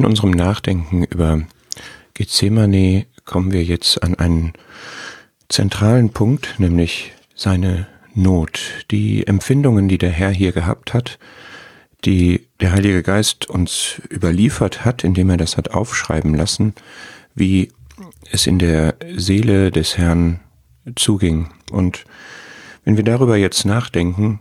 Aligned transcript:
In 0.00 0.06
unserem 0.06 0.30
Nachdenken 0.30 1.04
über 1.04 1.42
Gethsemane 2.14 3.04
kommen 3.26 3.52
wir 3.52 3.62
jetzt 3.62 4.02
an 4.02 4.14
einen 4.14 4.54
zentralen 5.50 6.08
Punkt, 6.08 6.54
nämlich 6.56 7.12
seine 7.34 7.86
Not, 8.14 8.86
die 8.90 9.26
Empfindungen, 9.26 9.88
die 9.88 9.98
der 9.98 10.08
Herr 10.08 10.30
hier 10.30 10.52
gehabt 10.52 10.94
hat, 10.94 11.18
die 12.06 12.46
der 12.60 12.72
Heilige 12.72 13.02
Geist 13.02 13.50
uns 13.50 14.00
überliefert 14.10 14.86
hat, 14.86 15.04
indem 15.04 15.28
er 15.28 15.36
das 15.36 15.58
hat 15.58 15.72
aufschreiben 15.72 16.34
lassen, 16.34 16.72
wie 17.34 17.70
es 18.32 18.46
in 18.46 18.58
der 18.58 18.94
Seele 19.16 19.70
des 19.70 19.98
Herrn 19.98 20.40
zuging. 20.96 21.50
Und 21.70 22.06
wenn 22.86 22.96
wir 22.96 23.04
darüber 23.04 23.36
jetzt 23.36 23.66
nachdenken, 23.66 24.40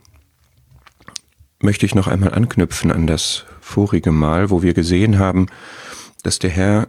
möchte 1.62 1.86
ich 1.86 1.96
noch 1.96 2.07
einmal 2.07 2.34
anknüpfen 2.34 2.94
an 2.94 3.07
das 3.07 3.46
vorige 3.70 4.12
Mal, 4.12 4.50
wo 4.50 4.62
wir 4.62 4.74
gesehen 4.74 5.20
haben, 5.20 5.46
dass 6.24 6.39
der 6.39 6.50
Herr 6.50 6.88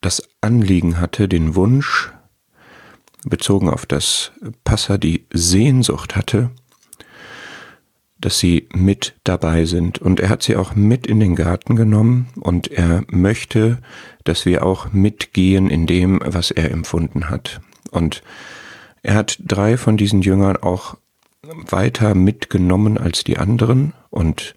das 0.00 0.22
Anliegen 0.40 1.00
hatte, 1.00 1.28
den 1.28 1.54
Wunsch, 1.54 2.12
bezogen 3.24 3.68
auf 3.68 3.84
das 3.84 4.30
Passa, 4.62 4.96
die 4.96 5.26
Sehnsucht 5.32 6.14
hatte, 6.14 6.50
dass 8.20 8.38
sie 8.38 8.68
mit 8.72 9.14
dabei 9.24 9.64
sind. 9.64 9.98
Und 9.98 10.20
er 10.20 10.28
hat 10.28 10.42
sie 10.42 10.56
auch 10.56 10.74
mit 10.74 11.06
in 11.06 11.20
den 11.20 11.34
Garten 11.34 11.76
genommen 11.76 12.28
und 12.40 12.68
er 12.68 13.02
möchte, 13.08 13.78
dass 14.24 14.46
wir 14.46 14.64
auch 14.64 14.92
mitgehen 14.92 15.68
in 15.68 15.86
dem, 15.86 16.20
was 16.24 16.50
er 16.52 16.70
empfunden 16.70 17.28
hat. 17.28 17.60
Und 17.90 18.22
er 19.02 19.14
hat 19.14 19.38
drei 19.44 19.76
von 19.76 19.96
diesen 19.96 20.22
Jüngern 20.22 20.56
auch 20.56 20.96
weiter 21.42 22.14
mitgenommen 22.14 22.98
als 22.98 23.24
die 23.24 23.38
anderen 23.38 23.94
und 24.10 24.54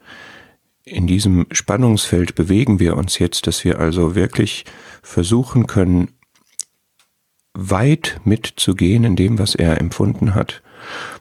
in 0.84 1.08
diesem 1.08 1.46
Spannungsfeld 1.52 2.36
bewegen 2.36 2.80
wir 2.80 2.98
uns 2.98 3.20
jetzt, 3.20 3.48
dass 3.48 3.64
wir 3.64 3.80
also 3.80 4.16
wirklich 4.16 4.66
versuchen 5.04 5.68
können, 5.68 6.10
weit 7.54 8.20
mitzugehen 8.24 9.04
in 9.04 9.16
dem, 9.16 9.38
was 9.38 9.56
er 9.56 9.80
empfunden 9.80 10.34
hat. 10.34 10.62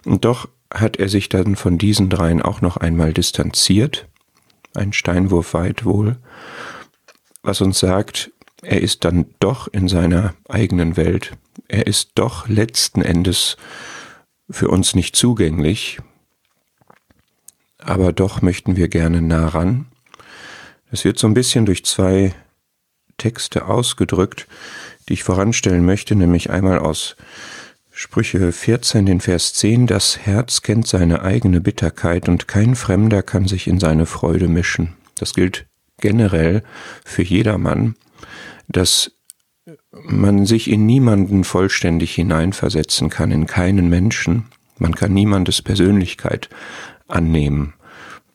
Und 0.04 0.24
doch 0.24 0.48
hat 0.72 0.96
er 0.96 1.08
sich 1.08 1.28
dann 1.28 1.56
von 1.56 1.78
diesen 1.78 2.08
dreien 2.08 2.40
auch 2.40 2.60
noch 2.60 2.76
einmal 2.76 3.12
distanziert, 3.12 4.08
ein 4.74 4.92
Steinwurf 4.92 5.52
weit 5.54 5.84
wohl, 5.84 6.16
was 7.42 7.60
uns 7.60 7.80
sagt, 7.80 8.30
er 8.62 8.80
ist 8.80 9.04
dann 9.04 9.26
doch 9.40 9.68
in 9.68 9.88
seiner 9.88 10.34
eigenen 10.48 10.96
Welt. 10.96 11.32
Er 11.68 11.86
ist 11.86 12.12
doch 12.14 12.46
letzten 12.46 13.02
Endes 13.02 13.56
für 14.48 14.68
uns 14.68 14.94
nicht 14.94 15.16
zugänglich, 15.16 16.00
aber 17.82 18.12
doch 18.12 18.42
möchten 18.42 18.76
wir 18.76 18.88
gerne 18.88 19.22
nah 19.22 19.48
ran. 19.48 19.86
Es 20.90 21.04
wird 21.04 21.18
so 21.18 21.26
ein 21.26 21.34
bisschen 21.34 21.66
durch 21.66 21.84
zwei 21.84 22.34
Texte 23.16 23.66
ausgedrückt, 23.66 24.46
die 25.08 25.14
ich 25.14 25.22
voranstellen 25.22 25.84
möchte, 25.84 26.14
nämlich 26.14 26.50
einmal 26.50 26.78
aus 26.78 27.16
Sprüche 27.92 28.50
14, 28.50 29.04
den 29.04 29.20
Vers 29.20 29.52
10, 29.54 29.86
das 29.86 30.18
Herz 30.18 30.62
kennt 30.62 30.86
seine 30.86 31.22
eigene 31.22 31.60
Bitterkeit 31.60 32.28
und 32.28 32.48
kein 32.48 32.74
Fremder 32.74 33.22
kann 33.22 33.46
sich 33.46 33.66
in 33.66 33.78
seine 33.78 34.06
Freude 34.06 34.48
mischen. 34.48 34.94
Das 35.18 35.34
gilt 35.34 35.66
generell 35.98 36.62
für 37.04 37.22
jedermann, 37.22 37.96
dass 38.68 39.12
man 39.92 40.46
sich 40.46 40.70
in 40.70 40.86
niemanden 40.86 41.44
vollständig 41.44 42.14
hineinversetzen 42.14 43.10
kann, 43.10 43.30
in 43.30 43.46
keinen 43.46 43.88
Menschen. 43.90 44.46
Man 44.78 44.94
kann 44.94 45.12
niemandes 45.12 45.60
Persönlichkeit 45.60 46.48
annehmen. 47.12 47.74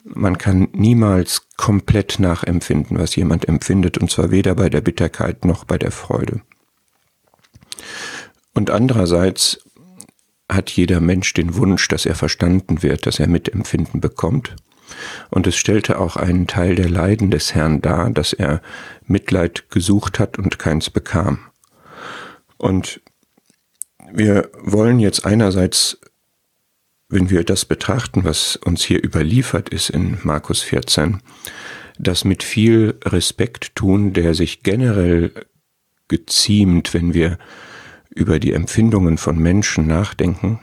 Man 0.03 0.37
kann 0.37 0.67
niemals 0.73 1.47
komplett 1.57 2.19
nachempfinden, 2.19 2.99
was 2.99 3.15
jemand 3.15 3.47
empfindet, 3.47 3.97
und 3.97 4.11
zwar 4.11 4.29
weder 4.29 4.53
bei 4.55 4.69
der 4.69 4.81
Bitterkeit 4.81 5.45
noch 5.45 5.63
bei 5.63 5.77
der 5.77 5.91
Freude. 5.91 6.41
Und 8.53 8.69
andererseits 8.69 9.59
hat 10.49 10.69
jeder 10.69 10.99
Mensch 10.99 11.33
den 11.33 11.55
Wunsch, 11.55 11.87
dass 11.87 12.05
er 12.05 12.15
verstanden 12.15 12.83
wird, 12.83 13.07
dass 13.07 13.19
er 13.19 13.27
Mitempfinden 13.27 13.99
bekommt. 13.99 14.55
Und 15.31 15.47
es 15.47 15.55
stellte 15.55 15.99
auch 15.99 16.15
einen 16.15 16.45
Teil 16.45 16.75
der 16.75 16.89
Leiden 16.89 17.31
des 17.31 17.55
Herrn 17.55 17.81
dar, 17.81 18.11
dass 18.11 18.33
er 18.33 18.61
Mitleid 19.07 19.69
gesucht 19.71 20.19
hat 20.19 20.37
und 20.37 20.59
keins 20.59 20.91
bekam. 20.91 21.39
Und 22.57 23.01
wir 24.13 24.49
wollen 24.61 24.99
jetzt 24.99 25.25
einerseits 25.25 25.99
wenn 27.15 27.29
wir 27.29 27.45
das 27.45 27.63
betrachten, 27.63 28.25
was 28.25 28.57
uns 28.57 28.83
hier 28.83 29.01
überliefert 29.01 29.69
ist 29.69 29.89
in 29.89 30.17
Markus 30.23 30.61
14, 30.61 31.21
das 31.97 32.25
mit 32.25 32.43
viel 32.43 32.99
Respekt 33.05 33.73
tun, 33.73 34.11
der 34.11 34.33
sich 34.33 34.63
generell 34.63 35.31
geziemt, 36.09 36.93
wenn 36.93 37.13
wir 37.13 37.37
über 38.09 38.37
die 38.37 38.51
Empfindungen 38.51 39.17
von 39.17 39.39
Menschen 39.39 39.87
nachdenken. 39.87 40.59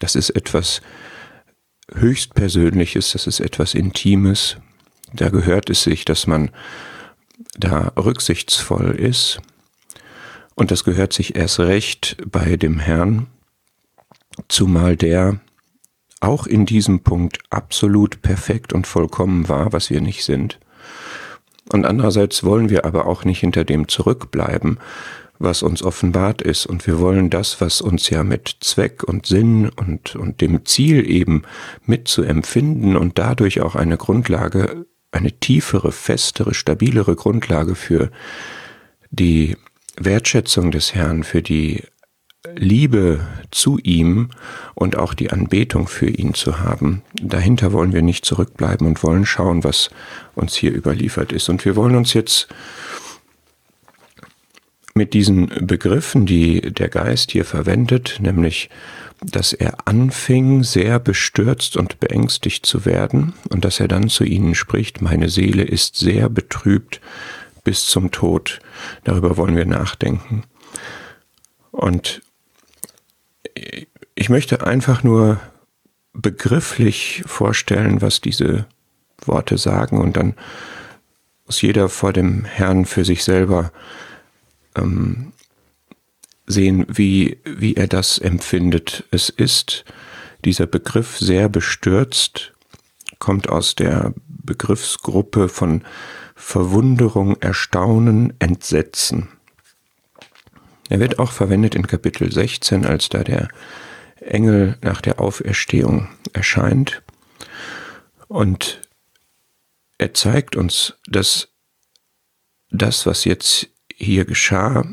Das 0.00 0.16
ist 0.16 0.30
etwas 0.30 0.80
höchstpersönliches, 1.94 3.12
das 3.12 3.26
ist 3.26 3.40
etwas 3.40 3.74
Intimes. 3.74 4.56
Da 5.12 5.28
gehört 5.28 5.68
es 5.68 5.82
sich, 5.82 6.06
dass 6.06 6.26
man 6.26 6.50
da 7.54 7.92
rücksichtsvoll 7.98 8.92
ist. 8.92 9.42
Und 10.54 10.70
das 10.70 10.84
gehört 10.84 11.12
sich 11.12 11.36
erst 11.36 11.60
recht 11.60 12.16
bei 12.24 12.56
dem 12.56 12.78
Herrn, 12.78 13.26
zumal 14.48 14.96
der 14.96 15.38
auch 16.22 16.46
in 16.46 16.66
diesem 16.66 17.00
Punkt 17.00 17.38
absolut 17.50 18.22
perfekt 18.22 18.72
und 18.72 18.86
vollkommen 18.86 19.48
war, 19.48 19.72
was 19.72 19.90
wir 19.90 20.00
nicht 20.00 20.24
sind. 20.24 20.58
Und 21.70 21.84
andererseits 21.84 22.44
wollen 22.44 22.70
wir 22.70 22.84
aber 22.84 23.06
auch 23.06 23.24
nicht 23.24 23.40
hinter 23.40 23.64
dem 23.64 23.88
zurückbleiben, 23.88 24.78
was 25.38 25.62
uns 25.62 25.82
offenbart 25.82 26.40
ist. 26.40 26.66
Und 26.66 26.86
wir 26.86 27.00
wollen 27.00 27.28
das, 27.28 27.60
was 27.60 27.80
uns 27.80 28.08
ja 28.10 28.22
mit 28.22 28.56
Zweck 28.60 29.02
und 29.02 29.26
Sinn 29.26 29.68
und, 29.68 30.14
und 30.14 30.40
dem 30.40 30.64
Ziel 30.64 31.08
eben 31.08 31.42
mitzuempfinden 31.86 32.96
und 32.96 33.18
dadurch 33.18 33.60
auch 33.60 33.74
eine 33.74 33.96
Grundlage, 33.96 34.86
eine 35.10 35.32
tiefere, 35.32 35.92
festere, 35.92 36.54
stabilere 36.54 37.16
Grundlage 37.16 37.74
für 37.74 38.10
die 39.10 39.56
Wertschätzung 39.96 40.70
des 40.70 40.94
Herrn, 40.94 41.24
für 41.24 41.42
die 41.42 41.82
Liebe 42.56 43.20
zu 43.52 43.78
ihm 43.78 44.30
und 44.74 44.96
auch 44.96 45.14
die 45.14 45.30
Anbetung 45.30 45.86
für 45.86 46.08
ihn 46.08 46.34
zu 46.34 46.58
haben. 46.58 47.02
Dahinter 47.14 47.72
wollen 47.72 47.92
wir 47.92 48.02
nicht 48.02 48.24
zurückbleiben 48.24 48.86
und 48.86 49.02
wollen 49.04 49.26
schauen, 49.26 49.62
was 49.62 49.90
uns 50.34 50.56
hier 50.56 50.74
überliefert 50.74 51.32
ist. 51.32 51.48
Und 51.48 51.64
wir 51.64 51.76
wollen 51.76 51.94
uns 51.94 52.14
jetzt 52.14 52.48
mit 54.94 55.14
diesen 55.14 55.66
Begriffen, 55.66 56.26
die 56.26 56.60
der 56.60 56.88
Geist 56.88 57.30
hier 57.30 57.44
verwendet, 57.44 58.18
nämlich 58.20 58.70
dass 59.24 59.52
er 59.52 59.86
anfing, 59.86 60.64
sehr 60.64 60.98
bestürzt 60.98 61.76
und 61.76 62.00
beängstigt 62.00 62.66
zu 62.66 62.84
werden 62.84 63.34
und 63.50 63.64
dass 63.64 63.78
er 63.78 63.86
dann 63.86 64.08
zu 64.08 64.24
ihnen 64.24 64.56
spricht, 64.56 65.00
meine 65.00 65.28
Seele 65.28 65.62
ist 65.62 65.96
sehr 65.96 66.28
betrübt 66.28 67.00
bis 67.62 67.86
zum 67.86 68.10
Tod. 68.10 68.58
Darüber 69.04 69.36
wollen 69.36 69.54
wir 69.54 69.64
nachdenken. 69.64 70.42
Und 71.70 72.20
ich 74.14 74.28
möchte 74.28 74.66
einfach 74.66 75.02
nur 75.02 75.40
begrifflich 76.12 77.22
vorstellen, 77.26 78.02
was 78.02 78.20
diese 78.20 78.66
Worte 79.24 79.58
sagen 79.58 79.98
und 79.98 80.16
dann 80.16 80.34
muss 81.46 81.62
jeder 81.62 81.88
vor 81.88 82.12
dem 82.12 82.44
Herrn 82.44 82.84
für 82.84 83.04
sich 83.04 83.24
selber 83.24 83.72
ähm, 84.76 85.32
sehen, 86.46 86.86
wie, 86.88 87.38
wie 87.44 87.74
er 87.74 87.86
das 87.86 88.18
empfindet. 88.18 89.04
Es 89.10 89.28
ist 89.28 89.84
dieser 90.44 90.66
Begriff 90.66 91.18
sehr 91.18 91.48
bestürzt, 91.48 92.52
kommt 93.18 93.48
aus 93.48 93.74
der 93.74 94.12
Begriffsgruppe 94.26 95.48
von 95.48 95.84
Verwunderung, 96.34 97.36
Erstaunen, 97.40 98.34
Entsetzen. 98.40 99.28
Er 100.92 101.00
wird 101.00 101.18
auch 101.18 101.32
verwendet 101.32 101.74
in 101.74 101.86
Kapitel 101.86 102.30
16, 102.30 102.84
als 102.84 103.08
da 103.08 103.24
der 103.24 103.48
Engel 104.20 104.76
nach 104.82 105.00
der 105.00 105.20
Auferstehung 105.20 106.08
erscheint. 106.34 107.02
Und 108.28 108.82
er 109.96 110.12
zeigt 110.12 110.54
uns, 110.54 110.92
dass 111.06 111.48
das, 112.70 113.06
was 113.06 113.24
jetzt 113.24 113.68
hier 113.94 114.26
geschah, 114.26 114.84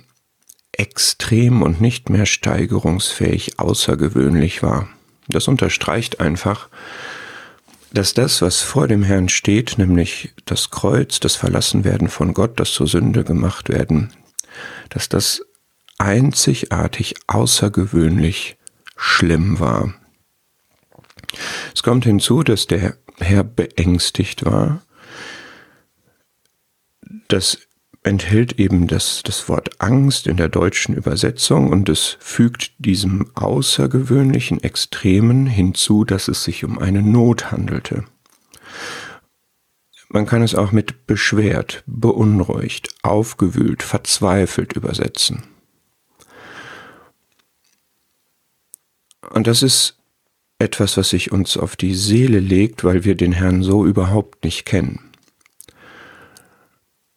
extrem 0.71 1.63
und 1.63 1.81
nicht 1.81 2.09
mehr 2.09 2.25
steigerungsfähig 2.25 3.59
außergewöhnlich 3.59 4.63
war. 4.63 4.87
Das 5.27 5.49
unterstreicht 5.49 6.21
einfach, 6.21 6.69
dass 7.91 8.13
das, 8.13 8.41
was 8.41 8.61
vor 8.61 8.87
dem 8.87 9.03
Herrn 9.03 9.27
steht, 9.27 9.77
nämlich 9.77 10.33
das 10.45 10.69
Kreuz, 10.69 11.19
das 11.19 11.35
Verlassenwerden 11.35 12.07
von 12.07 12.33
Gott, 12.33 12.57
das 12.57 12.71
zur 12.71 12.87
Sünde 12.87 13.25
gemacht 13.25 13.67
werden, 13.67 14.13
dass 14.87 15.09
das 15.09 15.41
einzigartig 15.99 17.15
außergewöhnlich 17.27 18.57
schlimm 18.97 19.59
war. 19.59 19.93
Es 21.75 21.83
kommt 21.83 22.05
hinzu, 22.05 22.41
dass 22.41 22.65
der 22.65 22.97
Herr 23.19 23.43
beängstigt 23.43 24.45
war. 24.45 24.81
das 27.27 27.59
enthält 28.03 28.59
eben 28.59 28.87
das, 28.87 29.21
das 29.23 29.49
Wort 29.49 29.81
Angst 29.81 30.25
in 30.25 30.37
der 30.37 30.49
deutschen 30.49 30.95
Übersetzung 30.95 31.69
und 31.69 31.89
es 31.89 32.17
fügt 32.19 32.71
diesem 32.77 33.29
außergewöhnlichen 33.35 34.63
Extremen 34.63 35.45
hinzu, 35.45 36.05
dass 36.05 36.27
es 36.27 36.43
sich 36.43 36.63
um 36.63 36.79
eine 36.79 37.01
Not 37.01 37.51
handelte. 37.51 38.05
Man 40.07 40.25
kann 40.25 40.41
es 40.41 40.55
auch 40.55 40.71
mit 40.71 41.05
beschwert, 41.05 41.83
beunruhigt, 41.85 42.89
aufgewühlt, 43.03 43.83
verzweifelt 43.83 44.73
übersetzen. 44.73 45.43
Und 49.33 49.47
das 49.47 49.63
ist 49.63 49.97
etwas, 50.59 50.97
was 50.97 51.09
sich 51.09 51.31
uns 51.31 51.57
auf 51.57 51.75
die 51.75 51.95
Seele 51.95 52.39
legt, 52.39 52.83
weil 52.83 53.05
wir 53.05 53.15
den 53.15 53.31
Herrn 53.31 53.63
so 53.63 53.85
überhaupt 53.85 54.43
nicht 54.43 54.65
kennen. 54.65 55.11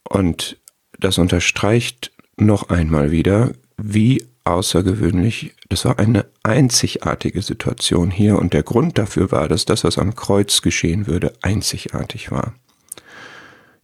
Und 0.09 0.59
das 0.99 1.19
unterstreicht 1.19 2.13
noch 2.37 2.69
einmal 2.69 3.11
wieder, 3.11 3.53
wie 3.77 4.25
außergewöhnlich, 4.45 5.55
das 5.69 5.85
war 5.85 5.99
eine 5.99 6.27
einzigartige 6.43 7.43
Situation 7.43 8.11
hier 8.11 8.39
und 8.39 8.53
der 8.53 8.63
Grund 8.63 8.99
dafür 8.99 9.31
war, 9.31 9.49
dass 9.49 9.65
das, 9.65 9.85
was 9.85 9.99
am 9.99 10.15
Kreuz 10.15 10.63
geschehen 10.63 11.07
würde, 11.07 11.33
einzigartig 11.43 12.31
war. 12.31 12.55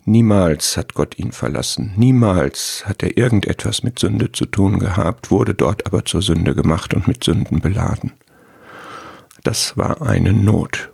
Niemals 0.09 0.79
hat 0.79 0.95
Gott 0.95 1.19
ihn 1.19 1.33
verlassen, 1.33 1.93
niemals 1.97 2.83
hat 2.87 3.03
er 3.03 3.19
irgendetwas 3.19 3.83
mit 3.83 3.99
Sünde 3.99 4.33
zu 4.33 4.47
tun 4.47 4.79
gehabt, 4.79 5.31
wurde 5.31 5.55
dort 5.55 5.85
aber 5.85 6.07
zur 6.07 6.23
Sünde 6.23 6.55
gemacht 6.55 6.95
und 6.95 7.07
mit 7.07 7.23
Sünden 7.23 7.61
beladen. 7.61 8.15
Das 9.45 9.77
war 9.77 10.01
eine 10.01 10.33
Not. 10.33 10.89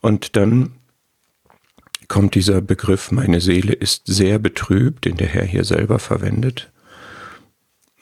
Und 0.00 0.34
dann 0.36 0.76
kommt 2.08 2.36
dieser 2.36 2.62
Begriff, 2.62 3.12
meine 3.12 3.42
Seele 3.42 3.74
ist 3.74 4.04
sehr 4.06 4.38
betrübt, 4.38 5.04
den 5.04 5.18
der 5.18 5.28
Herr 5.28 5.44
hier 5.44 5.64
selber 5.64 5.98
verwendet. 5.98 6.72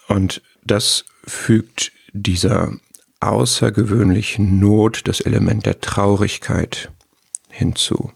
Und 0.06 0.42
das 0.64 1.06
fügt 1.26 1.90
dieser 2.12 2.72
außergewöhnlichen 3.18 4.60
Not 4.60 5.08
das 5.08 5.20
Element 5.20 5.66
der 5.66 5.80
Traurigkeit 5.80 6.92
hinzu. 7.50 8.12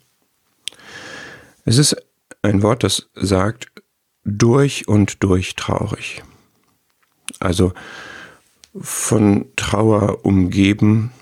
Es 1.68 1.76
ist 1.76 1.96
ein 2.40 2.62
Wort, 2.62 2.82
das 2.82 3.10
sagt 3.14 3.70
durch 4.24 4.88
und 4.88 5.22
durch 5.22 5.54
traurig. 5.54 6.22
Also 7.40 7.74
von 8.80 9.44
Trauer 9.54 10.24
umgeben 10.24 11.12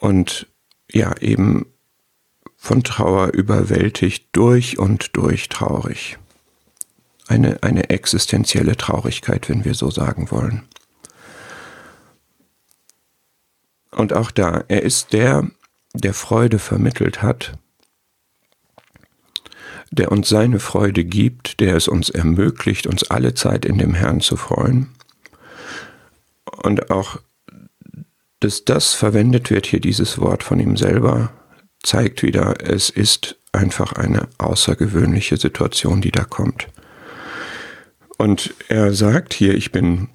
und 0.00 0.46
ja 0.90 1.14
eben 1.18 1.66
von 2.56 2.82
Trauer 2.82 3.34
überwältigt, 3.34 4.28
durch 4.32 4.78
und 4.78 5.14
durch 5.14 5.50
traurig. 5.50 6.16
Eine, 7.26 7.62
eine 7.62 7.90
existenzielle 7.90 8.78
Traurigkeit, 8.78 9.50
wenn 9.50 9.62
wir 9.62 9.74
so 9.74 9.90
sagen 9.90 10.30
wollen. 10.30 10.66
Und 13.90 14.14
auch 14.14 14.30
da, 14.30 14.64
er 14.68 14.84
ist 14.84 15.12
der, 15.12 15.50
der 15.92 16.14
Freude 16.14 16.58
vermittelt 16.58 17.20
hat, 17.20 17.58
der 19.90 20.12
uns 20.12 20.28
seine 20.28 20.60
Freude 20.60 21.04
gibt, 21.04 21.60
der 21.60 21.76
es 21.76 21.88
uns 21.88 22.10
ermöglicht, 22.10 22.86
uns 22.86 23.04
alle 23.10 23.34
Zeit 23.34 23.64
in 23.64 23.78
dem 23.78 23.94
Herrn 23.94 24.20
zu 24.20 24.36
freuen. 24.36 24.88
Und 26.62 26.90
auch, 26.90 27.20
dass 28.40 28.64
das 28.64 28.94
verwendet 28.94 29.50
wird, 29.50 29.66
hier 29.66 29.80
dieses 29.80 30.18
Wort 30.18 30.42
von 30.42 30.60
ihm 30.60 30.76
selber, 30.76 31.32
zeigt 31.82 32.22
wieder, 32.22 32.56
es 32.62 32.90
ist 32.90 33.36
einfach 33.52 33.92
eine 33.94 34.28
außergewöhnliche 34.38 35.36
Situation, 35.36 36.00
die 36.00 36.10
da 36.10 36.24
kommt. 36.24 36.68
Und 38.18 38.54
er 38.68 38.92
sagt 38.92 39.32
hier, 39.32 39.54
ich 39.54 39.72
bin 39.72 40.08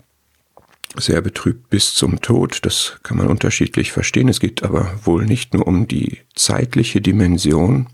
sehr 0.95 1.21
betrübt 1.21 1.69
bis 1.69 1.95
zum 1.95 2.21
Tod. 2.21 2.59
Das 2.63 2.99
kann 3.03 3.17
man 3.17 3.27
unterschiedlich 3.27 3.91
verstehen. 3.91 4.29
Es 4.29 4.39
geht 4.39 4.63
aber 4.63 4.93
wohl 5.03 5.25
nicht 5.25 5.53
nur 5.53 5.65
um 5.65 5.87
die 5.87 6.19
zeitliche 6.35 7.01
Dimension, 7.01 7.87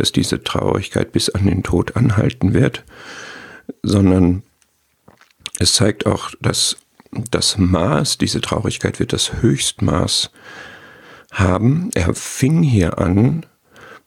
dass 0.00 0.12
diese 0.12 0.42
Traurigkeit 0.42 1.12
bis 1.12 1.28
an 1.28 1.46
den 1.46 1.62
Tod 1.62 1.96
anhalten 1.96 2.54
wird, 2.54 2.84
sondern 3.82 4.42
es 5.58 5.74
zeigt 5.74 6.06
auch, 6.06 6.30
dass 6.40 6.76
das 7.30 7.58
Maß, 7.58 8.18
diese 8.18 8.40
Traurigkeit 8.40 9.00
wird 9.00 9.12
das 9.12 9.42
Höchstmaß 9.42 10.30
haben. 11.32 11.90
Er 11.94 12.14
fing 12.14 12.62
hier 12.62 12.98
an, 12.98 13.46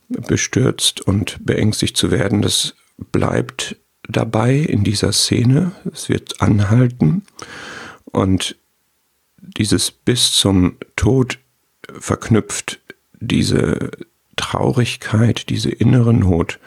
bestürzt 0.08 1.00
und 1.00 1.44
beängstigt 1.44 1.96
zu 1.96 2.10
werden. 2.10 2.42
Das 2.42 2.74
bleibt 3.10 3.76
dabei 4.08 4.56
in 4.56 4.84
dieser 4.84 5.12
Szene. 5.12 5.72
Es 5.92 6.08
wird 6.08 6.40
anhalten. 6.40 7.22
Und 8.04 8.56
dieses 9.36 9.90
bis 9.90 10.32
zum 10.32 10.76
Tod 10.96 11.38
verknüpft 11.98 12.80
diese 13.20 13.90
Traurigkeit, 14.36 15.48
diese 15.48 15.70
innere 15.70 16.14
Not 16.14 16.58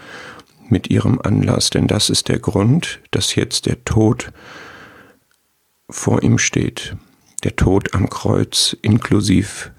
mit 0.70 0.90
ihrem 0.90 1.20
Anlass. 1.22 1.70
Denn 1.70 1.88
das 1.88 2.10
ist 2.10 2.28
der 2.28 2.40
Grund, 2.40 3.00
dass 3.12 3.36
jetzt 3.36 3.66
der 3.66 3.84
Tod 3.86 4.32
vor 5.90 6.24
ihm 6.24 6.38
steht. 6.38 6.96
Der 7.44 7.56
Tod 7.56 7.94
am 7.94 8.10
Kreuz 8.10 8.76
inklusive 8.82 9.72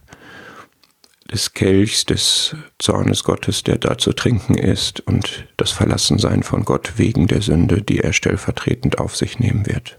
des 1.33 1.53
Kelchs 1.55 2.05
des 2.05 2.55
Zornes 2.79 3.25
Gottes, 3.25 3.65
der 3.65 3.79
da 3.79 3.99
zu 3.99 4.13
trinken 4.13 4.55
ist, 4.55 5.01
und 5.01 5.47
das 5.57 5.73
Verlassensein 5.73 6.43
von 6.43 6.65
Gott 6.65 6.95
wegen 6.99 7.27
der 7.27 7.43
Sünde, 7.43 7.83
die 7.83 7.99
er 7.99 8.13
stellvertretend 8.13 8.99
auf 8.99 9.17
sich 9.17 9.39
nehmen 9.41 9.67
wird. 9.67 9.99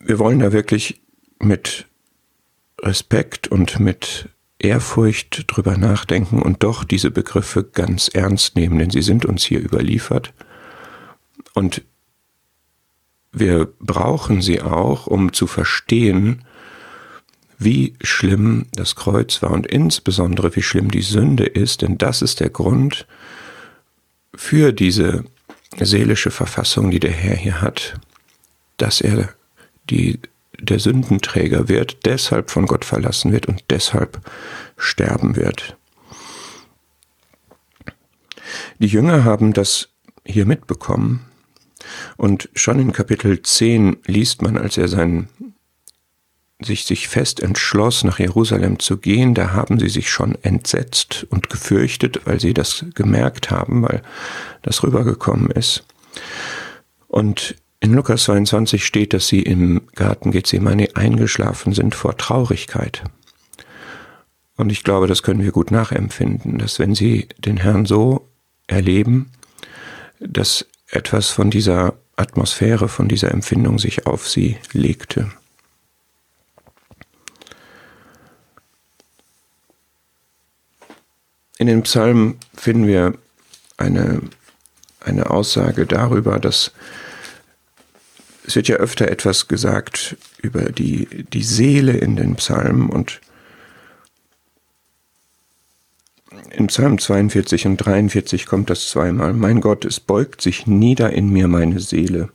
Wir 0.00 0.18
wollen 0.18 0.40
da 0.40 0.52
wirklich 0.52 1.00
mit 1.40 1.86
Respekt 2.80 3.48
und 3.48 3.80
mit 3.80 4.28
Ehrfurcht 4.58 5.44
drüber 5.46 5.76
nachdenken 5.76 6.40
und 6.42 6.62
doch 6.62 6.84
diese 6.84 7.10
Begriffe 7.10 7.64
ganz 7.64 8.08
ernst 8.08 8.56
nehmen, 8.56 8.78
denn 8.78 8.90
sie 8.90 9.02
sind 9.02 9.24
uns 9.24 9.44
hier 9.44 9.60
überliefert. 9.60 10.32
Und 11.54 11.82
wir 13.32 13.72
brauchen 13.78 14.42
sie 14.42 14.60
auch, 14.60 15.06
um 15.06 15.32
zu 15.32 15.46
verstehen, 15.46 16.44
wie 17.58 17.94
schlimm 18.02 18.66
das 18.72 18.96
Kreuz 18.96 19.42
war 19.42 19.50
und 19.50 19.66
insbesondere 19.66 20.54
wie 20.56 20.62
schlimm 20.62 20.90
die 20.90 21.02
Sünde 21.02 21.44
ist, 21.44 21.82
denn 21.82 21.98
das 21.98 22.22
ist 22.22 22.40
der 22.40 22.50
Grund 22.50 23.06
für 24.34 24.72
diese 24.72 25.24
seelische 25.78 26.30
Verfassung, 26.30 26.90
die 26.90 27.00
der 27.00 27.12
Herr 27.12 27.36
hier 27.36 27.60
hat, 27.60 28.00
dass 28.78 29.00
er 29.00 29.28
die, 29.90 30.18
der 30.60 30.78
Sündenträger 30.78 31.68
wird, 31.68 32.04
deshalb 32.06 32.50
von 32.50 32.66
Gott 32.66 32.84
verlassen 32.84 33.32
wird 33.32 33.46
und 33.46 33.64
deshalb 33.70 34.20
sterben 34.76 35.36
wird. 35.36 35.76
Die 38.78 38.86
Jünger 38.86 39.24
haben 39.24 39.52
das 39.52 39.90
hier 40.24 40.46
mitbekommen 40.46 41.26
und 42.16 42.48
schon 42.54 42.78
in 42.78 42.92
Kapitel 42.92 43.42
10 43.42 43.98
liest 44.06 44.42
man, 44.42 44.58
als 44.58 44.76
er 44.76 44.88
sein, 44.88 45.28
sich, 46.60 46.84
sich 46.84 47.08
fest 47.08 47.40
entschloss, 47.40 48.04
nach 48.04 48.18
Jerusalem 48.18 48.78
zu 48.78 48.98
gehen, 48.98 49.34
da 49.34 49.52
haben 49.52 49.78
sie 49.78 49.88
sich 49.88 50.10
schon 50.10 50.36
entsetzt 50.42 51.26
und 51.30 51.48
gefürchtet, 51.48 52.26
weil 52.26 52.40
sie 52.40 52.54
das 52.54 52.84
gemerkt 52.94 53.50
haben, 53.50 53.82
weil 53.82 54.02
das 54.62 54.82
rübergekommen 54.82 55.50
ist. 55.50 55.84
Und 57.08 57.56
in 57.80 57.94
Lukas 57.94 58.24
22 58.24 58.84
steht, 58.84 59.14
dass 59.14 59.26
sie 59.26 59.40
im 59.40 59.86
Garten 59.94 60.30
Gethsemane 60.30 60.90
eingeschlafen 60.94 61.72
sind 61.72 61.94
vor 61.94 62.16
Traurigkeit. 62.18 63.02
Und 64.56 64.70
ich 64.70 64.84
glaube, 64.84 65.06
das 65.06 65.22
können 65.22 65.42
wir 65.42 65.52
gut 65.52 65.70
nachempfinden, 65.70 66.58
dass 66.58 66.78
wenn 66.78 66.94
sie 66.94 67.28
den 67.38 67.56
Herrn 67.56 67.86
so 67.86 68.28
erleben, 68.66 69.32
dass 70.20 70.66
etwas 70.88 71.28
von 71.28 71.50
dieser 71.50 71.94
Atmosphäre, 72.16 72.88
von 72.88 73.08
dieser 73.08 73.30
Empfindung 73.30 73.78
sich 73.78 74.06
auf 74.06 74.28
sie 74.28 74.58
legte. 74.72 75.32
In 81.56 81.66
den 81.66 81.82
Psalmen 81.82 82.36
finden 82.54 82.86
wir 82.86 83.14
eine, 83.78 84.20
eine 85.00 85.30
Aussage 85.30 85.86
darüber, 85.86 86.38
dass 86.38 86.72
es 88.50 88.56
wird 88.56 88.66
ja 88.66 88.76
öfter 88.78 89.06
etwas 89.06 89.46
gesagt 89.46 90.16
über 90.42 90.72
die, 90.72 91.06
die 91.32 91.44
Seele 91.44 91.92
in 91.92 92.16
den 92.16 92.34
Psalmen 92.34 92.90
und 92.90 93.20
in 96.50 96.66
Psalm 96.66 96.98
42 96.98 97.66
und 97.66 97.76
43 97.76 98.46
kommt 98.46 98.68
das 98.68 98.88
zweimal. 98.88 99.34
Mein 99.34 99.60
Gott, 99.60 99.84
es 99.84 100.00
beugt 100.00 100.40
sich 100.40 100.66
nieder 100.66 101.12
in 101.12 101.30
mir 101.30 101.46
meine 101.46 101.78
Seele. 101.78 102.30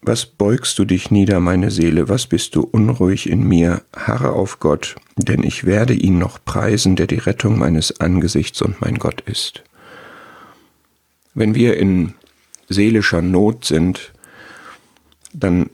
Was 0.00 0.24
beugst 0.24 0.78
du 0.78 0.84
dich 0.84 1.10
nieder, 1.10 1.40
meine 1.40 1.72
Seele, 1.72 2.08
was 2.08 2.28
bist 2.28 2.54
du 2.54 2.60
unruhig 2.60 3.28
in 3.28 3.42
mir? 3.42 3.82
Harre 3.92 4.34
auf 4.34 4.60
Gott, 4.60 4.94
denn 5.16 5.42
ich 5.42 5.64
werde 5.64 5.94
ihn 5.94 6.20
noch 6.20 6.38
preisen, 6.44 6.94
der 6.94 7.08
die 7.08 7.16
Rettung 7.16 7.58
meines 7.58 7.98
Angesichts 7.98 8.62
und 8.62 8.80
mein 8.80 9.00
Gott 9.00 9.20
ist. 9.22 9.64
Wenn 11.34 11.56
wir 11.56 11.76
in 11.76 12.14
seelischer 12.68 13.22
Not 13.22 13.64
sind, 13.64 14.12
dann 15.32 15.70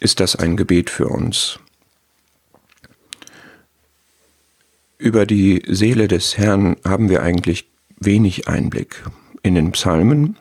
ist 0.00 0.20
das 0.20 0.36
ein 0.36 0.56
Gebet 0.56 0.90
für 0.90 1.08
uns. 1.08 1.58
Über 4.98 5.26
die 5.26 5.62
Seele 5.66 6.08
des 6.08 6.38
Herrn 6.38 6.76
haben 6.84 7.08
wir 7.08 7.22
eigentlich 7.22 7.68
wenig 7.98 8.48
Einblick. 8.48 9.02
In 9.42 9.54
den 9.54 9.72
Psalmen, 9.72 10.38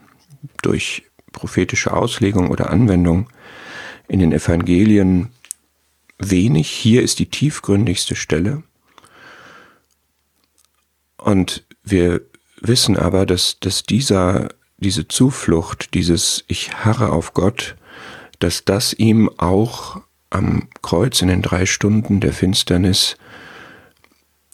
durch 0.61 1.03
prophetische 1.31 1.91
Auslegung 1.93 2.49
oder 2.49 2.69
Anwendung, 2.69 3.29
in 4.07 4.19
den 4.19 4.31
Evangelien 4.31 5.29
wenig. 6.17 6.69
Hier 6.69 7.01
ist 7.01 7.19
die 7.19 7.29
tiefgründigste 7.29 8.15
Stelle. 8.15 8.63
Und 11.17 11.65
wir 11.83 12.21
wissen 12.61 12.97
aber, 12.97 13.25
dass, 13.25 13.59
dass 13.59 13.83
dieser, 13.83 14.49
diese 14.83 15.07
Zuflucht, 15.07 15.93
dieses 15.93 16.43
Ich 16.47 16.73
harre 16.73 17.11
auf 17.11 17.33
Gott, 17.33 17.75
dass 18.39 18.65
das 18.65 18.93
ihm 18.93 19.29
auch 19.37 20.01
am 20.29 20.67
Kreuz 20.81 21.21
in 21.21 21.29
den 21.29 21.41
drei 21.41 21.65
Stunden 21.65 22.19
der 22.19 22.33
Finsternis 22.33 23.17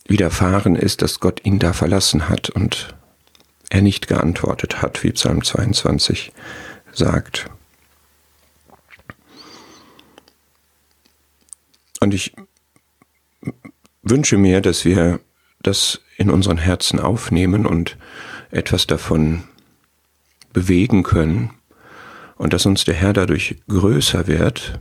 widerfahren 0.07 0.75
ist, 0.75 1.01
dass 1.01 1.19
Gott 1.19 1.45
ihn 1.45 1.59
da 1.59 1.73
verlassen 1.73 2.29
hat 2.29 2.49
und 2.49 2.95
er 3.69 3.81
nicht 3.81 4.07
geantwortet 4.07 4.81
hat, 4.81 5.03
wie 5.03 5.11
Psalm 5.11 5.43
22 5.43 6.31
sagt. 6.91 7.45
Und 11.99 12.13
ich 12.13 12.33
wünsche 14.01 14.37
mir, 14.37 14.61
dass 14.61 14.85
wir 14.85 15.19
das 15.61 16.01
in 16.17 16.29
unseren 16.29 16.57
Herzen 16.57 16.99
aufnehmen 16.99 17.65
und 17.65 17.97
etwas 18.51 18.87
davon 18.87 19.43
bewegen 20.53 21.03
können 21.03 21.51
und 22.37 22.53
dass 22.53 22.65
uns 22.65 22.85
der 22.85 22.95
Herr 22.95 23.13
dadurch 23.13 23.57
größer 23.67 24.27
wird, 24.27 24.79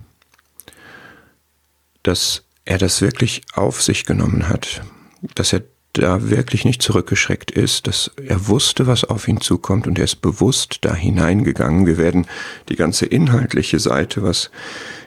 dass 2.02 2.44
er 2.64 2.78
das 2.78 3.00
wirklich 3.00 3.42
auf 3.54 3.82
sich 3.82 4.04
genommen 4.04 4.48
hat, 4.48 4.82
dass 5.34 5.52
er 5.52 5.62
da 5.94 6.30
wirklich 6.30 6.64
nicht 6.64 6.82
zurückgeschreckt 6.82 7.50
ist, 7.50 7.86
dass 7.86 8.10
er 8.16 8.46
wusste, 8.46 8.86
was 8.86 9.04
auf 9.04 9.26
ihn 9.26 9.40
zukommt 9.40 9.86
und 9.86 9.98
er 9.98 10.04
ist 10.04 10.22
bewusst 10.22 10.78
da 10.82 10.94
hineingegangen. 10.94 11.86
Wir 11.86 11.98
werden 11.98 12.26
die 12.68 12.76
ganze 12.76 13.06
inhaltliche 13.06 13.80
Seite, 13.80 14.22
was 14.22 14.50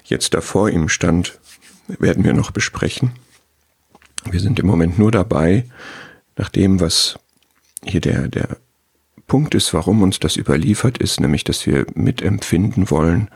jetzt 0.04 0.34
da 0.34 0.42
vor 0.42 0.70
ihm 0.70 0.90
stand, 0.90 1.40
werden 1.88 2.24
wir 2.24 2.34
noch 2.34 2.52
besprechen. 2.52 3.12
Wir 4.30 4.40
sind 4.40 4.60
im 4.60 4.68
Moment 4.68 5.00
nur 5.00 5.12
dabei, 5.12 5.66
nach 6.36 6.50
dem, 6.50 6.80
was 6.80 7.18
hier 7.84 8.02
der, 8.02 8.28
der 8.28 8.58
Punkt 9.32 9.56
ist, 9.56 9.74
warum 9.74 10.02
uns 10.02 10.20
das 10.20 10.36
überliefert 10.36 10.98
ist, 10.98 11.22
nämlich, 11.22 11.46
dass 11.46 11.66
wir 11.66 11.86
mitempfinden 11.96 12.92
wollen, 12.92 13.30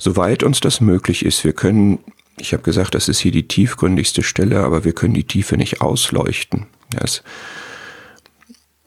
soweit 0.00 0.42
uns 0.42 0.60
das 0.60 0.80
möglich 0.80 1.22
ist. 1.22 1.44
Wir 1.44 1.52
können 1.52 1.98
ich 2.40 2.52
habe 2.52 2.62
gesagt, 2.62 2.94
das 2.94 3.08
ist 3.08 3.18
hier 3.18 3.32
die 3.32 3.48
tiefgründigste 3.48 4.22
Stelle, 4.22 4.60
aber 4.60 4.84
wir 4.84 4.92
können 4.92 5.12
die 5.12 5.26
Tiefe 5.26 5.56
nicht 5.56 5.80
ausleuchten. 5.80 6.66
Das, 6.90 7.24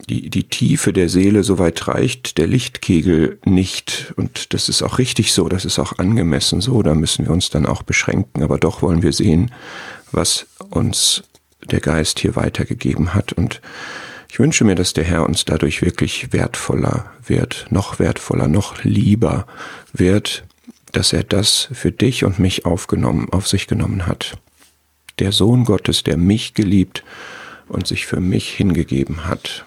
die, 0.08 0.30
die 0.30 0.48
Tiefe 0.48 0.92
der 0.92 1.08
Seele, 1.08 1.44
soweit 1.44 1.86
reicht 1.86 2.38
der 2.38 2.46
Lichtkegel 2.46 3.38
nicht. 3.44 4.12
Und 4.16 4.52
das 4.52 4.68
ist 4.68 4.82
auch 4.82 4.98
richtig 4.98 5.34
so, 5.34 5.48
das 5.48 5.64
ist 5.64 5.78
auch 5.78 5.98
angemessen 5.98 6.60
so, 6.60 6.82
da 6.82 6.94
müssen 6.94 7.26
wir 7.26 7.32
uns 7.32 7.50
dann 7.50 7.66
auch 7.66 7.82
beschränken. 7.82 8.42
Aber 8.42 8.58
doch 8.58 8.82
wollen 8.82 9.02
wir 9.02 9.12
sehen, 9.12 9.52
was 10.12 10.46
uns 10.70 11.22
der 11.62 11.80
Geist 11.80 12.18
hier 12.18 12.34
weitergegeben 12.34 13.14
hat. 13.14 13.32
Und 13.32 13.60
ich 14.32 14.38
wünsche 14.38 14.64
mir, 14.64 14.74
dass 14.74 14.94
der 14.94 15.04
Herr 15.04 15.26
uns 15.26 15.44
dadurch 15.44 15.82
wirklich 15.82 16.32
wertvoller 16.32 17.12
wird, 17.26 17.66
noch 17.68 17.98
wertvoller, 17.98 18.48
noch 18.48 18.82
lieber 18.82 19.46
wird, 19.92 20.44
dass 20.92 21.12
er 21.12 21.22
das 21.22 21.68
für 21.74 21.92
dich 21.92 22.24
und 22.24 22.38
mich 22.38 22.64
aufgenommen, 22.64 23.28
auf 23.30 23.46
sich 23.46 23.66
genommen 23.66 24.06
hat. 24.06 24.38
Der 25.18 25.32
Sohn 25.32 25.64
Gottes, 25.64 26.02
der 26.02 26.16
mich 26.16 26.54
geliebt 26.54 27.04
und 27.68 27.86
sich 27.86 28.06
für 28.06 28.20
mich 28.20 28.48
hingegeben 28.48 29.26
hat. 29.26 29.66